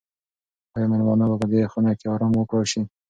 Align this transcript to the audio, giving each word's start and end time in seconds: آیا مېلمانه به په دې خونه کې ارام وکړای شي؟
آیا 0.75 0.87
مېلمانه 0.91 1.25
به 1.29 1.35
په 1.41 1.47
دې 1.51 1.61
خونه 1.71 1.91
کې 1.99 2.05
ارام 2.13 2.31
وکړای 2.35 2.65
شي؟ 2.71 2.81